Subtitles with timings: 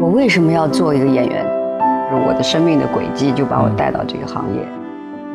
[0.00, 1.44] 我为什么要做一个演员？
[2.10, 4.66] 就是我的生命的轨迹就把我带到这个行业。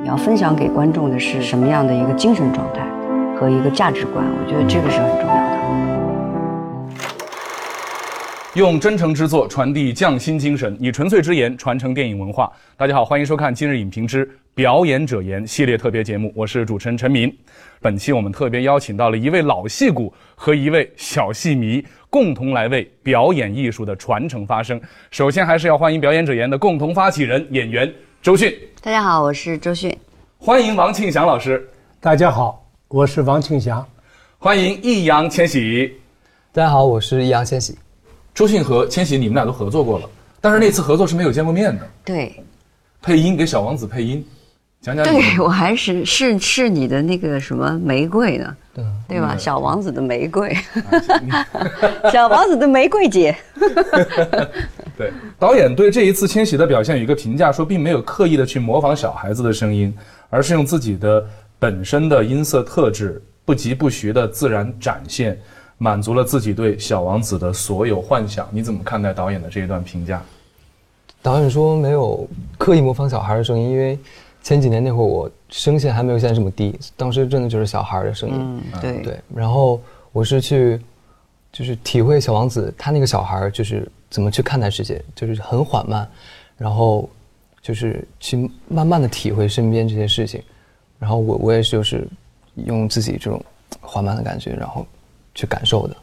[0.01, 2.81] 你要分享给观众的是什么样的一个精神状态
[3.39, 4.25] 和一个价值观？
[4.25, 5.55] 我觉得这个是很重要的。
[8.55, 12.51] 用真诚之作传递匠心精神，以纯粹之言传承电影文化。
[12.75, 17.31] 大家好，欢迎收看今日影评之表演者言系列特别节目，我是主持人陈明。
[17.81, 24.79] 本期我们特别邀请到了一位老戏骨和一位小戏迷，共同来为表演艺术的传承发声。
[25.11, 28.49] 首先还是要欢迎表演者言的共同发起人演员周迅，
[28.81, 29.93] 大家好，我是周迅。
[30.37, 31.67] 欢迎王庆祥老师，
[31.99, 33.85] 大家好，我是王庆祥。
[34.39, 35.91] 欢迎易烊千玺，
[36.53, 37.77] 大家好，我是易烊千玺。
[38.33, 41.85] 周迅和千玺，你们俩都合作过了，但是那次合作是没有见过面的。
[42.05, 42.33] 对，
[43.01, 44.25] 配音给小王子配音，
[44.85, 45.03] 讲讲。
[45.05, 48.55] 对我还是是是你的那个什么玫瑰呢？
[48.73, 49.35] 对，对吧？
[49.37, 50.55] 小王子的玫瑰，
[52.11, 53.35] 小王子的玫瑰姐。
[54.95, 59.93] 对，导演对这一次千玺的表现有一个评价，说并没有刻意的去模仿小孩子的声音，
[60.29, 61.25] 而是用自己的
[61.57, 65.37] 本身的音色特质，不疾不徐的自然展现，
[65.77, 68.47] 满足了自己对小王子的所有幻想。
[68.51, 70.21] 你怎么看待导演的这一段评价？
[71.21, 73.97] 导演说没有刻意模仿小孩的声音，因为
[74.45, 78.35] 前几年那会儿我声线还没有现在这么低，当时真的就是小孩的声音。
[78.37, 80.79] 嗯，对对，然后我是去，
[81.51, 86.07] 就是体会小王子他那个小孩儿就是怎么去看待世界，就是很缓慢，
[86.59, 87.09] 然后
[87.59, 90.39] 就是去慢慢的体会身边这些事情，
[90.99, 92.07] 然后我我也是就是
[92.53, 93.43] 用自己这种
[93.81, 94.85] 缓慢的感觉，然后
[95.33, 95.97] 去感受的。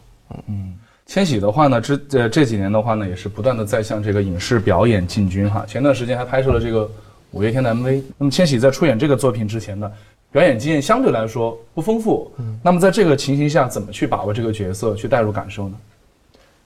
[0.48, 0.76] 嗯
[1.06, 5.64] 千玺的话呢，这呃这几年的话呢，也是不断的在向这个影视表演进军哈。
[5.64, 6.90] 前段时间还拍摄了这个
[7.32, 8.02] 五月天的 MV。
[8.16, 9.90] 那么千玺在出演这个作品之前呢，
[10.30, 12.32] 表演经验相对来说不丰富。
[12.62, 15.76] 那么在这个情形下，怎么去把握这个角色，去带入感受呢？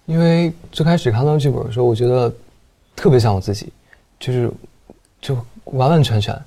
[0.05, 2.33] 因为最开始看到剧本的时候，我觉得
[2.95, 3.73] 特别像我自己，
[4.21, 4.51] 就是
[5.21, 6.41] 就完完全全，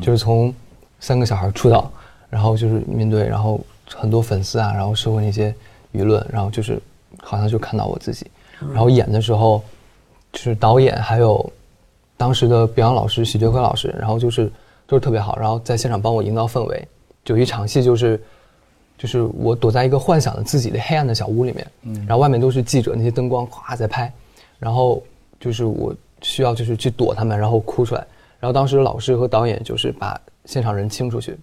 [0.00, 0.52] 就是从
[0.98, 1.88] 三个小孩出道，
[2.28, 3.60] 然后就是面对，然后
[3.94, 5.54] 很多粉丝啊，然后社会那些
[5.92, 6.80] 舆论，然后就是
[7.22, 8.26] 好像就看到我自己，
[8.72, 9.62] 然后演的时候，
[10.32, 11.52] 就是导演还有
[12.16, 14.50] 当时的表演老师许觉辉老师，然后就是
[14.86, 16.88] 都是特别好，然后在现场帮我营造氛围，
[17.24, 18.20] 就有一场戏就是。
[18.96, 21.66] 就是我躲在一个幻想的自己的黑暗的小屋里面，
[22.06, 24.10] 然后外面都是记者，那些灯光咵在拍，
[24.56, 25.02] 然后
[25.40, 25.92] 就是我
[26.22, 28.06] 需要就是去躲他们，然后哭出来，
[28.38, 31.36] 然后当时老师和导演就是把现场人清出去，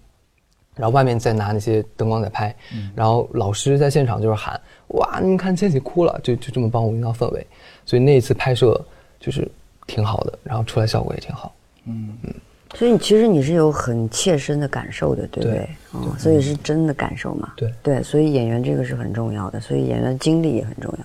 [0.74, 2.56] 然后外面再拿那些灯光在拍，
[2.96, 4.58] 然后老师在现场就是喊
[4.88, 7.46] 哇，你们看千玺哭了，就就这么帮我营造氛围，
[7.84, 8.82] 所以那一次拍摄
[9.20, 9.46] 就是
[9.86, 11.54] 挺好的，然后出来效果也挺好。
[11.86, 12.34] 嗯嗯
[12.74, 15.68] 所以你其实你是有很切身的感受的，对不对对？
[15.92, 17.52] 哦，所以是真的感受嘛。
[17.54, 21.04] 对对，所以演员这个是很重要的，所以演员经历也很重要，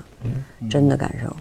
[0.62, 1.36] 嗯真的感受。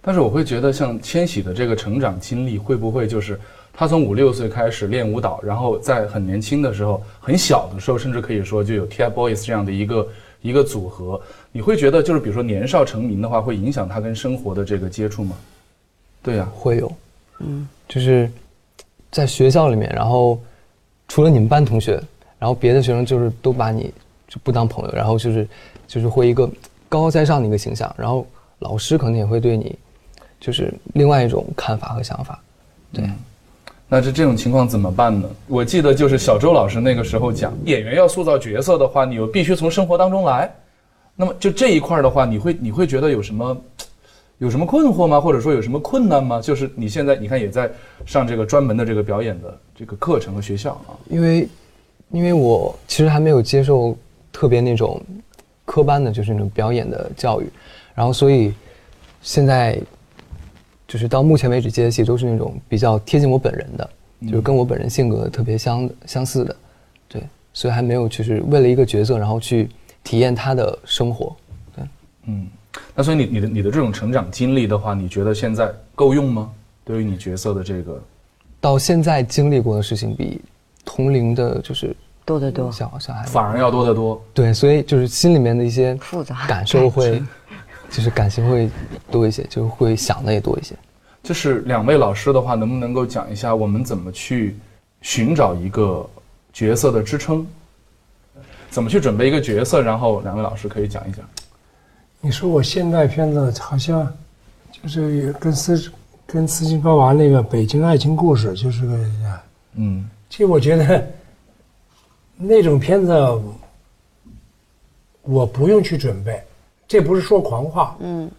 [0.00, 3.40] 但是我会觉得，像千玺的这个成长经历，会不会就是
[3.72, 10.08] 他从五六岁开始练舞蹈，然后在很年轻的时候、很小的时候，甚至可以说就有 TFBOYS 这样的一个
[10.40, 11.20] 一个组合，
[11.50, 15.34] 你会觉得就是比如说年少成名的话，会影响他跟生活的这个接触吗？
[16.24, 16.90] 对呀、会有，
[17.40, 18.28] 嗯，就是
[19.10, 20.40] 在学校里面，然后
[21.06, 22.02] 除了你们班同学，
[22.38, 23.92] 然后别的学生就是都把你
[24.26, 25.46] 就不当朋友，然后就是
[25.86, 26.46] 就是会一个
[26.88, 28.26] 高高在上的一个形象，然后
[28.60, 29.76] 老师可能也会对你
[30.40, 32.42] 就是另外一种看法和想法，
[32.90, 33.04] 对，
[33.86, 35.28] 那这这种情况怎么办呢？
[35.46, 40.50] 我记得就是小周老师那个时候讲，演员要塑造角色的话，你又必须从生活当中来。
[41.16, 43.56] 那么就这一块的话，你会你会觉得有什么
[44.44, 45.18] 有什么困惑吗？
[45.18, 46.38] 或者说有什么困难吗？
[46.38, 47.70] 就是你现在你看也在
[48.04, 50.92] 上这个专门的这个表演的这个课程和学校啊。
[51.08, 51.48] 因为
[52.10, 53.96] 因为我其实还没有接受
[54.30, 55.00] 特别那种
[55.64, 57.48] 科班的，就是那种表演的教育，
[57.94, 58.52] 然后所以
[59.22, 59.80] 现在
[60.86, 63.90] 就是到目前为止接的戏都是那种比较贴近我本人的，
[64.26, 66.54] 就是跟我本人性格特别相相似的，
[67.08, 67.22] 对，
[67.54, 69.70] 所以还没有就是为了一个角色然后去
[70.02, 71.34] 体验他的生活，
[71.74, 71.84] 对。
[72.26, 72.46] 嗯，
[72.94, 76.50] 那所以你你的你的这种成长经历的话，你觉得现在够用吗？
[76.84, 78.00] 对于你角色的这个，
[78.60, 80.40] 到现在经历过的事情比
[80.84, 84.22] 同龄的，就是多得多小小孩子反而要多得多。
[84.34, 87.22] 对，所以就是心里面的一些复杂感受会，
[87.90, 88.68] 就是感情会
[89.10, 90.74] 多一些，就会想的也多一些。
[91.22, 94.56] 就是两位老师的话，能不能够讲一下我们怎么去
[95.00, 96.06] 寻找一个
[96.52, 97.46] 角色的支撑？
[98.68, 99.80] 怎么去准备一个角色？
[99.80, 101.24] 然后两位老师可以讲一讲。
[102.24, 104.10] 你说我现代片子好像
[104.72, 105.92] 就是有跟斯
[106.26, 108.98] 跟斯琴高娃那个《北京爱情故事》就是个，
[109.74, 111.06] 嗯其实我觉得
[112.38, 113.12] 那种片子
[115.20, 116.42] 我不用去准备，
[116.88, 118.30] 这不是说狂话，嗯，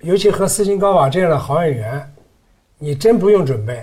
[0.00, 2.14] 尤其和斯琴高娃这样的好演员，
[2.76, 3.82] 你真不用准备。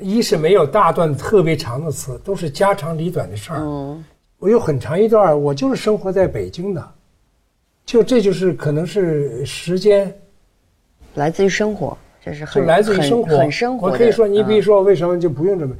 [0.00, 3.60] 一是没有大段特别长的词，都是家长里短的事儿。
[3.60, 4.04] 嗯
[4.38, 6.92] 我有很长一段，我就是生活在北京的，
[7.86, 10.12] 就这就是可能是时间，
[11.14, 13.38] 来自于生活，这是就很来自于很生活。
[13.38, 13.86] 很生活。
[13.86, 15.76] 我可以说，你比如嗯说，为什么就不用准备？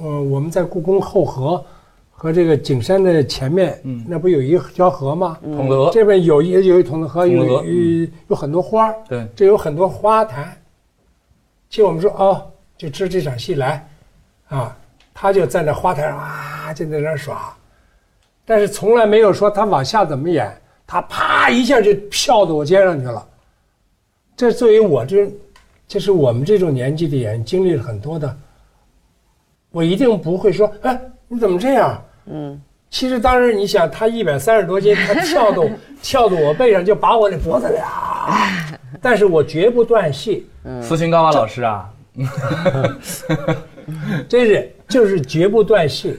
[0.00, 1.62] 呃，我们在故宫后河
[2.10, 5.38] 和这个景山的前面，嗯那不有一条河吗？
[5.42, 10.56] 孔德，这边有一有一桶的河，有孔德有有很多花儿对，这有很多花坛。
[11.68, 13.86] 其实我们说哦，就知这场戏来，
[14.48, 14.74] 啊，
[15.12, 17.54] 他就站在花坛上啊，就在那儿耍，
[18.46, 20.50] 但是从来没有说他往下怎么演，
[20.86, 23.26] 他啪一下就跳到我肩上去了。
[24.36, 25.28] 这作为我这，
[25.88, 28.36] 就是我们这种年纪的演员，经历了很多的，
[29.70, 32.02] 我一定不会说，哎，你怎么这样？
[32.26, 32.60] 嗯，
[32.90, 35.64] 其实当时你想，他一百三十多斤，他跳到
[36.02, 37.86] 跳到我背上，就把我的脖子俩，
[39.00, 40.46] 但是我绝不断戏，
[40.82, 41.90] 斯琴高娃老师啊，
[44.28, 46.18] 真是就是绝不断戏，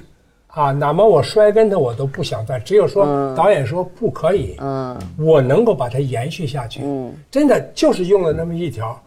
[0.57, 3.06] 啊，哪怕我摔跟头我都不想断，只有说
[3.36, 9.00] 导演说不可以，嗯我能够把它延续下去，嗯真的就是用了那么一条。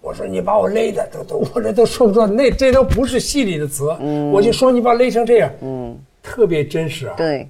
[0.00, 3.84] 我说你把我勒的都都，我这都说不出来，那这都不是戏里的词，
[4.32, 7.14] 我就说你把我勒成这样，嗯，特别真实啊。
[7.18, 7.46] 对，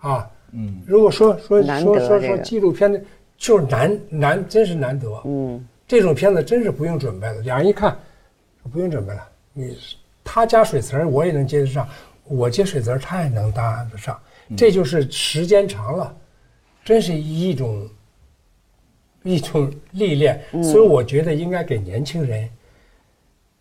[0.00, 3.00] 啊，嗯，如果说说说说说纪录片的，
[3.36, 5.08] 就是难难，真是难得。
[5.24, 7.96] 嗯这种片子真是不用准备了，两人一看，
[8.72, 9.20] 不用准备了。
[9.52, 9.76] 你
[10.22, 11.88] 他加水词儿我也能接得上，
[12.28, 14.18] 我接水词儿他也能搭得上，
[14.56, 16.16] 这就是时间长了，
[16.84, 17.88] 真是一种
[19.22, 20.40] 一种历练。
[20.62, 22.48] 所以我觉得应该给年轻人，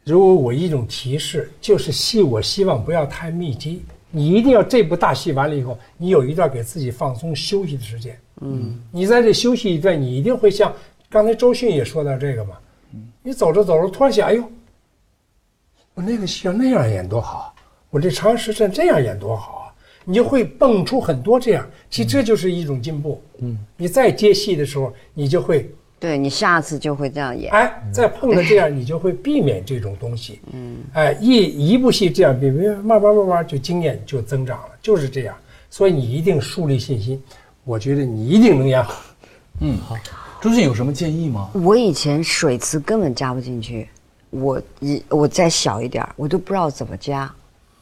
[0.04, 8.20] 如果我一种提示，就是戏我希望不要太密集，你一定要这部大戏完了以后，你有一段给自己放松休息的时间。
[8.42, 10.74] 嗯，你在这休息一段，你一定会像
[11.10, 12.58] 刚才周迅也说到这个嘛，
[13.24, 14.44] 你走着走着突然想，哎呦，
[15.96, 17.56] 我那个戏要那样演多好，
[17.90, 19.74] 我这长时辰这样演多好啊，
[20.04, 23.22] 你就会蹦出很多这样，其实这就是一种进步。
[23.40, 25.70] 嗯，你再接戏的时候，你就会
[26.00, 27.52] 对你下次就会这样演。
[27.52, 30.40] 哎，再碰到这样，你就会避免这种东西。
[30.54, 35.36] 嗯，哎，一一部戏这样避免，慢慢慢慢就经验就增长了，就是这样。
[35.70, 37.22] 所以你一定树立信心，
[37.64, 39.02] 我觉得你一定能演好。
[39.62, 39.96] 嗯，好。
[40.40, 41.50] 朱迅有什么建议吗？
[41.54, 43.90] 我以前水词根本加不进去，
[44.30, 47.30] 我一我再小一点儿，我都不知道怎么加，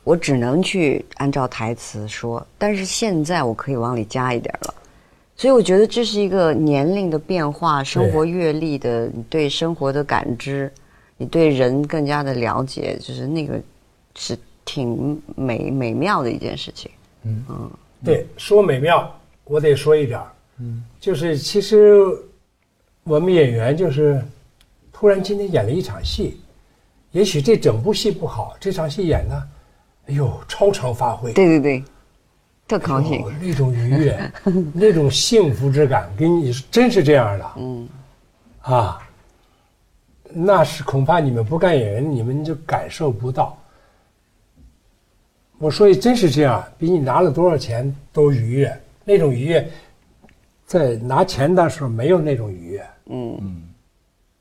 [0.06, 2.46] 我只能去按照台词说。
[2.58, 4.74] 但是现在我可以往里加一点了，
[5.36, 10.72] 所以我觉得这是一个年龄的变化，生活阅历的，你对生活的感知，
[11.18, 13.60] 你对人更加的了解，就是那个
[14.16, 16.90] 是挺美美妙的一件事情。
[17.24, 17.72] 嗯嗯
[18.04, 19.14] 对，说美妙，
[19.46, 22.00] 我得说一点儿，嗯，就是其实
[23.04, 24.24] 我们演员就是
[24.94, 26.40] 突然今天演了一场戏，
[27.12, 29.48] 也许这整部戏不好，这场戏演的，
[30.08, 31.84] 哎呦，超常发挥，对对对，
[32.68, 33.32] 特高兴哦。
[33.42, 34.32] 那种愉悦，
[34.74, 37.90] 那种幸福之感，给你真是这样的，嗯，
[38.62, 39.00] 啊，
[40.32, 43.58] 那是恐怕你们不干演员，你们就感受不到。
[45.58, 49.68] 我说真是这样，比你拿了多少钱都愉悦，那种愉悦，
[50.66, 53.64] 在拿钱的时候没有那种愉悦，嗯，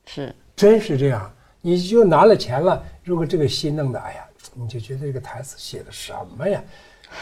[0.06, 1.30] 是，真是这样。
[1.60, 6.62] 你就拿了钱了，如果这个戏弄的，哎呀，你就觉得这个台词写的什么呀？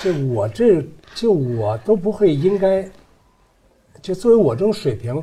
[0.01, 0.83] 这我这
[1.15, 2.89] 就我都不会应该，
[4.01, 5.23] 就作为我这种水平，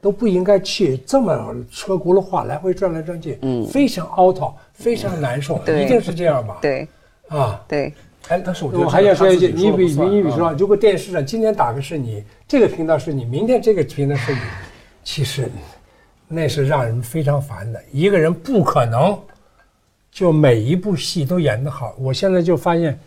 [0.00, 6.58] 都不应该去这么车轱辘话来回转来转去，嗯非常 out，，非常难受，对一定是这样吧？
[6.60, 6.86] 对
[7.28, 7.94] 啊，对，
[8.28, 14.40] 哎，但是我觉得我还想说一句，你比你比说啊，如果电视上今天打的是你，这个频道是你，明天这个频道是你，
[15.02, 15.48] 其实
[16.28, 17.82] 那是让人非常烦的。
[17.92, 19.18] 一个人不可能
[20.12, 21.96] 就每一部戏都演得好。
[21.98, 23.00] 我现在就发现，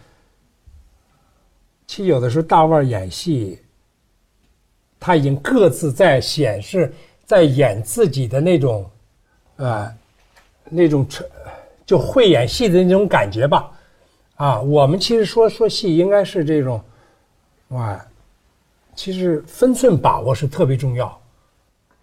[1.86, 3.60] 其实有的时候大腕儿演戏，
[5.00, 6.92] 他已经各自在显示，
[7.24, 8.90] 在演自己的那种，
[9.58, 9.96] 呃，
[10.68, 11.08] 那种
[11.86, 13.72] 就会演戏的那种感觉吧。
[14.36, 16.84] 啊，我们其实说说戏应该是这种，
[17.70, 18.04] 哇，
[18.96, 21.22] 其实分寸把握是特别重要。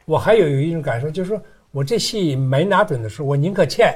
[0.05, 1.43] 我还有有一种感受，就是说
[1.73, 3.95] 我这戏没拿准的时候，我宁可欠，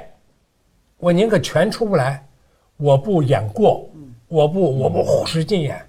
[0.99, 2.25] 我宁可全出不来，
[2.77, 3.89] 我不演过，
[4.29, 5.81] 我不我不使劲演。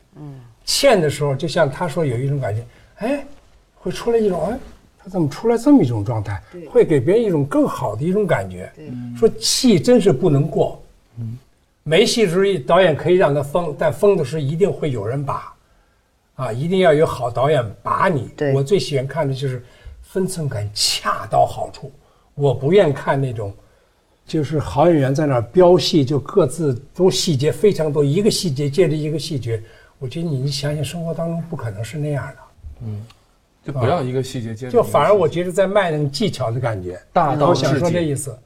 [0.66, 2.62] 欠的时候，就像他说有一种感觉，
[2.98, 3.26] 哎，
[3.76, 4.60] 会出来一种哎，
[4.98, 6.42] 他怎么出来这么一种状态？
[6.70, 8.70] 会给别人一种更好的一种感觉。
[9.18, 10.82] 说戏真是不能过。
[11.84, 15.54] 没戏的时候，导演可以让他疯，但疯的时候一定会有人把，
[16.36, 18.30] 啊，一定要有好导演把你。
[18.54, 19.64] 我最喜欢看的就是
[20.02, 21.90] 分寸感恰到好处。
[22.36, 23.54] 我不愿看那种，
[24.28, 29.60] 就是好演员在那儿飙戏，就各自都细节非常多，一个细节接着一个细节。
[30.00, 32.38] 我觉得你想想，生活当中不可能是那样的，
[32.86, 33.06] 嗯
[33.64, 34.72] 就不要一个细节接着。
[34.72, 37.00] 就反而我觉得在卖那种技巧的感觉。
[37.12, 38.38] 大道我想至简说这意思，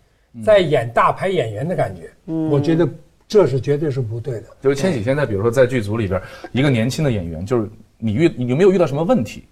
[0.46, 2.10] 在演大牌演员的感觉。
[2.28, 2.88] 嗯我觉得
[3.28, 4.48] 这是绝对是不对的。
[4.62, 6.22] 就是千玺现在，比如说在剧组里边，
[6.52, 9.46] 一个年轻的演员，就是你遇你有没有遇到什么问题，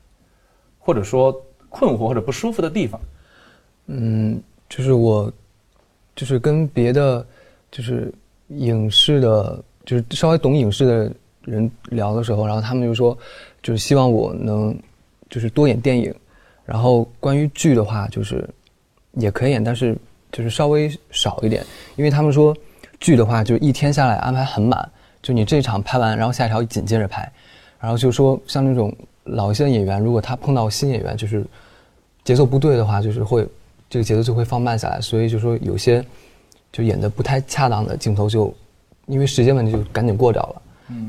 [0.77, 1.35] 或者说
[1.69, 3.01] 困惑或者不舒服的地方？
[3.87, 5.31] 嗯，就是我，
[6.19, 7.25] 就是跟别的，
[7.71, 8.13] 就是
[8.49, 11.09] 影视的，就是稍微懂影视的
[11.45, 13.17] 人聊的时候，然后他们就说，
[13.63, 14.77] 就是希望我能，
[15.29, 16.13] 就是多演电影，
[16.65, 18.45] 然后关于剧的话，就是
[19.13, 19.97] 也可以演，但是
[20.29, 22.53] 就是稍微少一点，因为他们说
[22.99, 27.31] 剧的话，就一天下来安排很满，就你这场拍完，然后下一条紧接着拍，
[27.79, 31.45] 然后就说像那种老一些的演员，如果他碰到新演员，就是
[32.25, 33.47] 节奏不对的话，就是会
[33.89, 36.05] 这个节奏就会放慢下来，所以就说有些
[36.71, 38.53] 就演的不太恰当的镜头就
[39.07, 40.61] 因为时间问题就赶紧过掉了。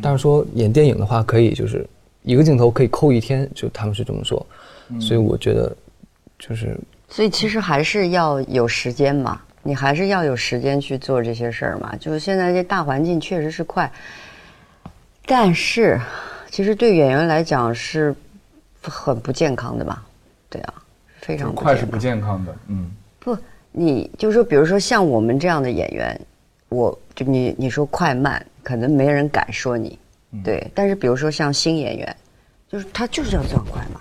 [0.03, 1.87] 但是说演电影的话，可以就是
[2.23, 4.47] 一个镜头可以抠一天，就他们是这么说，
[5.01, 5.75] 所以我觉得
[6.39, 11.97] 就是所以其实还是要有时间嘛，你还是要有时间去做这些事儿嘛。
[11.97, 13.91] 就是现在这大环境确实是快，
[15.25, 15.99] 但是
[16.51, 18.15] 其实对演员来讲是
[18.83, 20.05] 很不健康的吧。
[20.51, 20.75] 对啊，
[21.31, 23.37] 非常快是不健健康的，嗯，不，
[23.71, 26.21] 你就是说，比如说像我们这样的演员，
[26.69, 29.99] 我就你你说快慢，可能没人敢说你，
[30.43, 30.67] 对。
[30.75, 32.17] 但是比如说像新演员，
[32.69, 34.01] 就是他就是要钻快嘛，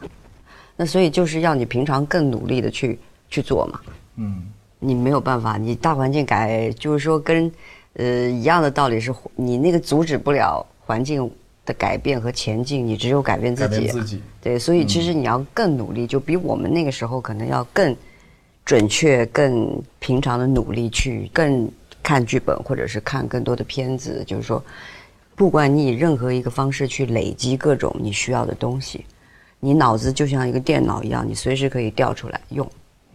[0.76, 3.80] 那所以就是要你平常更努力的去去做嘛。
[4.16, 4.44] 嗯，
[4.80, 7.52] 你没有办法，你大环境改，就是说跟
[7.94, 11.30] 呃一样的道理是，你那个阻止不了环境
[11.70, 13.88] 的改变和前进，你只有改变自己。
[13.88, 14.20] 自己。
[14.42, 17.96] 对，所以其实你要更努力，就比我们那个时候可能要更
[18.66, 21.72] 准确、更平常的努力去更
[22.02, 24.24] 看剧本，或者是看更多的片子。
[24.26, 24.64] 就是说，
[25.36, 29.06] 不管你以任何一个方式去累积各种你需要的东西，
[29.60, 32.68] 你脑子就像一个电脑一样，你随时可以调出来用。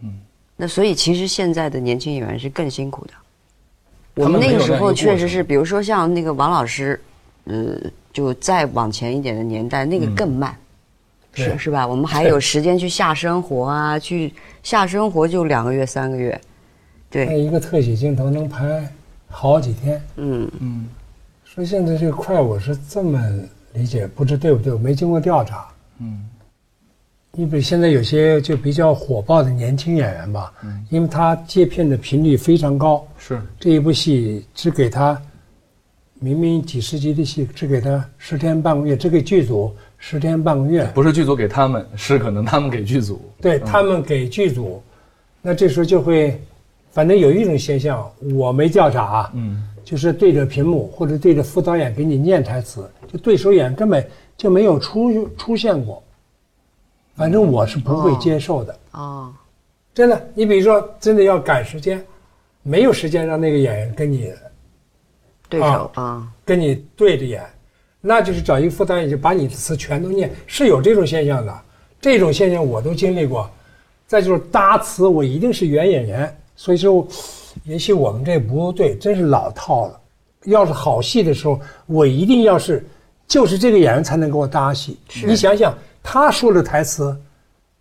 [0.02, 0.14] 嗯，
[0.56, 3.12] 那所以其实现在的年轻演员是更辛苦的。
[4.14, 7.00] 我们们那个时候确实是，比如说像那个王老师，
[7.46, 7.76] 呃，
[8.14, 10.56] 就再往前一点的年代，那个更慢，
[11.34, 11.84] 是是吧？
[11.86, 16.40] 我们还有时间去下生活啊，去下生活就两个月三个月，
[17.10, 18.88] 那对，一个特写镜头能拍
[19.28, 20.00] 好几天。
[20.16, 20.48] 嗯。
[20.60, 20.86] 嗯，
[21.44, 23.20] 说现在这个快，我是这么
[23.72, 25.66] 理解，不知对不对，我没经过调查。
[25.98, 26.28] 嗯，
[27.32, 30.86] 你比如现在有些就比较火爆的年轻演员吧，嗯。
[30.88, 35.20] 因为他接片的频率非常高，是，这一部戏只给他，
[36.24, 43.20] 明明几十集的戏，只给他十天半个月，只给剧组十天半个月，不是剧组给他们，是可能他们给剧组。
[43.42, 44.82] 对他们给剧组，
[45.42, 46.40] 那这时候就会，
[46.92, 54.02] 反正有一种现象，我没调查啊，嗯，就是对着屏幕或者对着副导演给你念台词，就对手演根本
[54.34, 56.02] 就没有出出现过，
[57.16, 58.74] 反正我是不会接受的。
[58.92, 59.30] 哦，
[59.92, 62.02] 真的，你比如说，真的要赶时间，
[62.62, 64.32] 没有时间让那个演员跟你
[65.48, 67.42] 对手啊，跟你对着演，
[68.00, 71.54] 那就是找一个副导演就把你的词全都念，是有这种现象的。
[72.00, 73.50] 这种现象我都经历过。
[74.06, 77.06] 再就是搭词，我一定是原演员，所以说，
[77.64, 79.98] 也许我们这不对，真是老套了。
[80.44, 82.84] 要是好戏的时候，我一定要是，
[83.26, 84.98] 就是这个演员才能给我搭戏。
[85.26, 87.16] 你想想，他说的台词，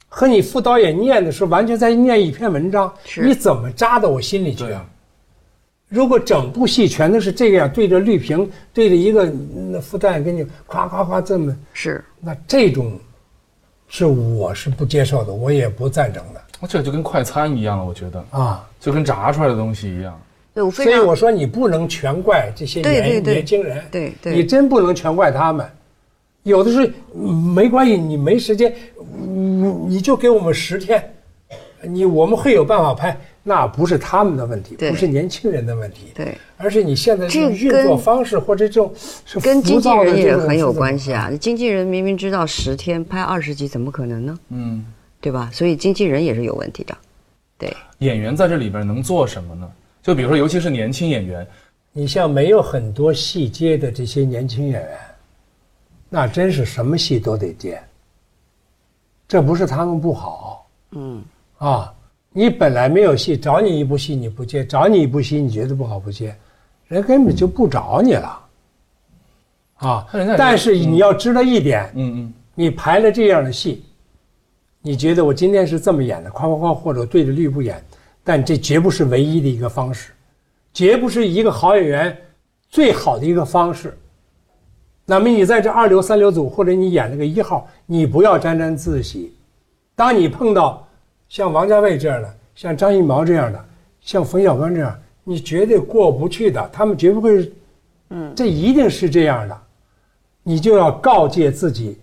[0.08, 2.92] 和你副导演念的时候，完全在念一篇文章，
[3.22, 4.86] 你怎么扎到我心里去啊？
[5.94, 9.32] 如果整部戏全都是这个样，对着绿屏，对着一个
[9.70, 13.00] 那副导演给你夸夸夸这么，是那这种
[13.88, 18.68] 是我是不接受的，我也不赞成的这就跟快餐一样了，我觉得啊。
[18.80, 20.20] 就跟炸出来的东西一样。
[20.52, 25.64] 对我非常所以我说你不能全怪这些年年轻人，对对你真不能全怪他们。
[26.42, 28.74] 有的时候嗯没关系，你没时间，
[29.16, 31.14] 你你就给我们十天，
[31.84, 36.38] 你我们会有办法拍，那不是他们的问题，不是年轻人的问题，对。
[36.56, 38.94] 而是你现在这种运作方式或者这种
[39.26, 41.30] 是跟经纪浮躁的人也很有关系啊！
[41.40, 44.40] 经纪人明明知道十天拍二十集，怎么可能呢？
[44.48, 44.86] 嗯，
[45.20, 45.50] 对吧？
[45.52, 46.98] 所以经纪人也是有问题的。
[47.58, 49.70] 对，演员在这里边能做什么呢？
[50.02, 51.46] 就比如说，尤其是年轻演员，
[51.92, 54.98] 你像没有很多戏接的这些年轻演员，
[56.08, 57.78] 那真是什么戏都得接。
[59.28, 61.24] 这不是他们不好嗯，
[61.58, 61.94] 啊，
[62.34, 66.36] 你本来没有戏，找你一部戏你不接，找你一部戏你觉得不好不接，
[66.88, 68.40] 人根本就不找你了。
[69.76, 73.84] 啊 但是你要知道一点，嗯嗯，你排了这样的戏，
[74.82, 77.84] 你觉得我今天是这么演的，夸夸夸，或者对着绿布演，
[78.24, 80.12] 但这绝不是唯一的一个方式，
[80.74, 82.18] 绝不是一个好演员
[82.70, 83.96] 最好的一个方式。
[85.06, 89.34] 那么你在这二流、三流组，或者你演了个一号，你不要沾沾自喜。
[89.96, 90.88] 当你碰到
[91.34, 93.66] 像王家卫这样的，像张艺谋这样的，
[94.02, 96.70] 像冯小刚这样，你绝对过不去的。
[96.72, 97.52] 他们绝不会，
[98.12, 99.60] 嗯，这一定是这样的。
[100.44, 101.98] 你就要告诫自己，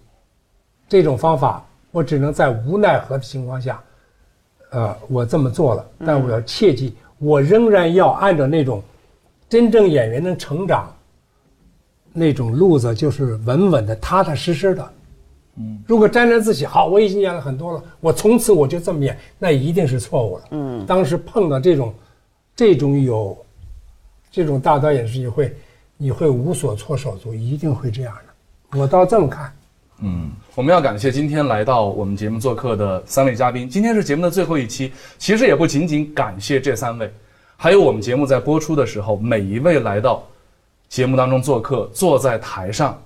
[0.88, 3.80] 这种方法我只能在无奈何的情况下，
[4.72, 5.86] 呃，我这么做了。
[6.04, 8.82] 但我要切记，我仍然要按照那种
[9.48, 10.92] 真正演员的成长。
[12.12, 14.92] 那种路子就是稳稳的、踏踏实实的。
[15.60, 20.44] 嗯，如果沾沾自喜，好，我已经演了很多了，我从此我就这么演，那一定是错误了。
[20.52, 21.92] 嗯，当时碰到这种，
[22.56, 23.36] 这种有，
[24.30, 25.54] 这种大导演时，你会，
[25.98, 28.78] 你会无所措手足，一定会这样的。
[28.78, 29.52] 我倒这么看。
[30.00, 33.68] 嗯，我们要感谢今天来到我们节目做客的三位嘉宾。
[33.68, 37.12] 今天是节目的最后一期，其实也不仅仅感谢这三位，
[37.56, 40.22] 还有我们节目在播出的时候，每一位来到。
[40.88, 43.00] 节目当中做客，坐在台上，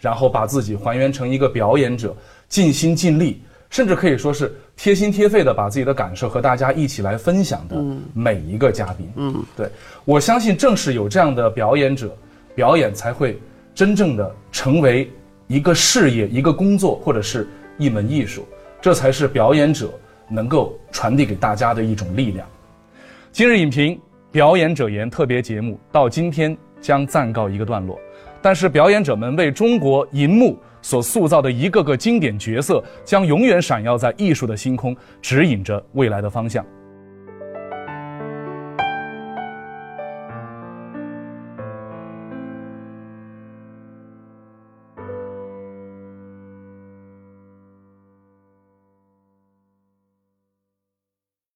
[0.00, 2.16] 然后把自己还原成一个表演者，
[2.48, 7.76] 尽心尽力，甚至可以说是贴心贴肺的把自己的感受和大家一起来分享的
[8.14, 9.12] 每一个嘉宾。
[9.16, 9.68] 嗯，对
[10.04, 12.16] 我相信，正是有这样的表演者，
[12.54, 13.38] 表演才会
[13.74, 15.10] 真正的成为
[15.46, 17.46] 一个事业、一个工作或者是
[17.78, 18.46] 一门艺术，
[18.80, 19.92] 这才是表演者
[20.28, 22.46] 能够传递给大家的一种力量。
[23.32, 24.00] 今日影评
[24.32, 26.56] 表演者言特别节目到今天。
[26.82, 28.00] 将暂告一个段落，
[28.42, 36.64] 但是表演者们为中国银幕所塑造的一个个经典角色，将永远闪耀在艺术的星空，指引着未来的方向。